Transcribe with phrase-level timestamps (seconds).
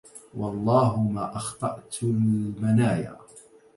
[0.33, 3.17] والله ما أخطت المنايا